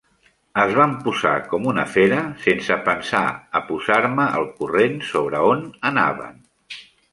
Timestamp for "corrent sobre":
4.57-5.45